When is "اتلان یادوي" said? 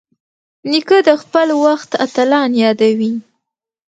2.05-3.13